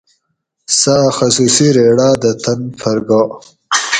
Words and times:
سہ 0.79 0.93
اۤ 1.07 1.13
خصوصی 1.17 1.67
ریڑاۤ 1.75 2.15
دہ 2.21 2.31
تن 2.43 2.61
پھر 2.79 2.97
گا 3.07 3.21